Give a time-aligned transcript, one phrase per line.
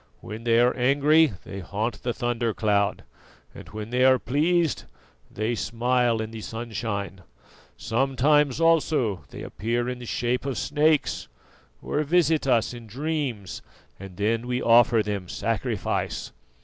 [0.19, 3.03] When they are angry they haunt the thunder cloud,
[3.53, 4.85] and when they are pleased
[5.29, 7.21] they smile in the sunshine.
[7.77, 11.27] Sometimes also they appear in the shape of snakes,
[11.83, 13.61] or visit us in dreams,
[13.99, 16.31] and then we offer them sacrifice.